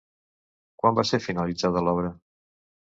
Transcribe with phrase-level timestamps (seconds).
[0.83, 2.13] Quan va ser finalitzada l'obra?